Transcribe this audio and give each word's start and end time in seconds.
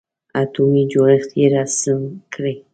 اتومي 0.41 0.83
جوړښت 0.91 1.29
یې 1.39 1.47
رسم 1.55 1.99
کړئ. 2.33 2.55